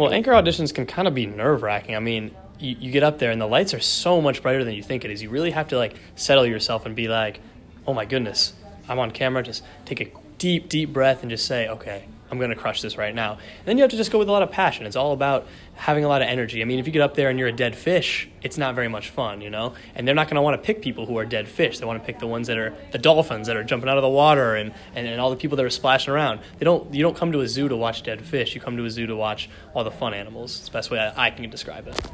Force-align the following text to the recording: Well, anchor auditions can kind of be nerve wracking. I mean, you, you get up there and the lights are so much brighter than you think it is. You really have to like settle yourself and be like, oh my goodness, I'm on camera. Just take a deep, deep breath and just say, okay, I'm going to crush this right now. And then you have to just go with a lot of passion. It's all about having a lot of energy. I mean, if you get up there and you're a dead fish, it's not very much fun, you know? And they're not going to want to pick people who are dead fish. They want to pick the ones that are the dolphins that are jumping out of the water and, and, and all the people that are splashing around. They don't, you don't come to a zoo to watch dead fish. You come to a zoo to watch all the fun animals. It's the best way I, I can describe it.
Well, 0.00 0.14
anchor 0.14 0.30
auditions 0.30 0.72
can 0.72 0.86
kind 0.86 1.06
of 1.06 1.14
be 1.14 1.26
nerve 1.26 1.62
wracking. 1.62 1.94
I 1.94 1.98
mean, 1.98 2.34
you, 2.58 2.74
you 2.80 2.90
get 2.90 3.02
up 3.02 3.18
there 3.18 3.30
and 3.30 3.38
the 3.38 3.46
lights 3.46 3.74
are 3.74 3.80
so 3.80 4.22
much 4.22 4.40
brighter 4.40 4.64
than 4.64 4.72
you 4.72 4.82
think 4.82 5.04
it 5.04 5.10
is. 5.10 5.22
You 5.22 5.28
really 5.28 5.50
have 5.50 5.68
to 5.68 5.76
like 5.76 5.94
settle 6.16 6.46
yourself 6.46 6.86
and 6.86 6.96
be 6.96 7.06
like, 7.06 7.38
oh 7.86 7.92
my 7.92 8.06
goodness, 8.06 8.54
I'm 8.88 8.98
on 8.98 9.10
camera. 9.10 9.42
Just 9.42 9.62
take 9.84 10.00
a 10.00 10.10
deep, 10.38 10.70
deep 10.70 10.94
breath 10.94 11.20
and 11.20 11.28
just 11.28 11.44
say, 11.44 11.68
okay, 11.68 12.06
I'm 12.30 12.38
going 12.38 12.50
to 12.50 12.56
crush 12.56 12.80
this 12.82 12.96
right 12.96 13.14
now. 13.14 13.32
And 13.32 13.66
then 13.66 13.76
you 13.76 13.82
have 13.82 13.90
to 13.90 13.96
just 13.96 14.10
go 14.10 14.18
with 14.18 14.28
a 14.28 14.32
lot 14.32 14.42
of 14.42 14.50
passion. 14.50 14.86
It's 14.86 14.96
all 14.96 15.12
about 15.12 15.46
having 15.74 16.04
a 16.04 16.08
lot 16.08 16.22
of 16.22 16.28
energy. 16.28 16.62
I 16.62 16.64
mean, 16.64 16.78
if 16.78 16.86
you 16.86 16.92
get 16.92 17.02
up 17.02 17.14
there 17.14 17.28
and 17.30 17.38
you're 17.38 17.48
a 17.48 17.52
dead 17.52 17.74
fish, 17.74 18.28
it's 18.42 18.56
not 18.56 18.74
very 18.74 18.88
much 18.88 19.10
fun, 19.10 19.40
you 19.40 19.50
know? 19.50 19.74
And 19.94 20.06
they're 20.06 20.14
not 20.14 20.28
going 20.28 20.36
to 20.36 20.42
want 20.42 20.60
to 20.60 20.64
pick 20.64 20.82
people 20.82 21.06
who 21.06 21.16
are 21.18 21.24
dead 21.24 21.48
fish. 21.48 21.78
They 21.78 21.86
want 21.86 22.00
to 22.00 22.06
pick 22.06 22.18
the 22.18 22.26
ones 22.26 22.46
that 22.48 22.58
are 22.58 22.74
the 22.92 22.98
dolphins 22.98 23.46
that 23.46 23.56
are 23.56 23.64
jumping 23.64 23.88
out 23.88 23.98
of 23.98 24.02
the 24.02 24.08
water 24.08 24.54
and, 24.54 24.72
and, 24.94 25.06
and 25.06 25.20
all 25.20 25.30
the 25.30 25.36
people 25.36 25.56
that 25.56 25.64
are 25.64 25.70
splashing 25.70 26.12
around. 26.12 26.40
They 26.58 26.64
don't, 26.64 26.92
you 26.94 27.02
don't 27.02 27.16
come 27.16 27.32
to 27.32 27.40
a 27.40 27.48
zoo 27.48 27.68
to 27.68 27.76
watch 27.76 28.02
dead 28.02 28.22
fish. 28.22 28.54
You 28.54 28.60
come 28.60 28.76
to 28.76 28.84
a 28.84 28.90
zoo 28.90 29.06
to 29.06 29.16
watch 29.16 29.48
all 29.74 29.84
the 29.84 29.90
fun 29.90 30.14
animals. 30.14 30.58
It's 30.58 30.66
the 30.66 30.72
best 30.72 30.90
way 30.90 30.98
I, 30.98 31.26
I 31.26 31.30
can 31.30 31.48
describe 31.50 31.86
it. 31.88 32.10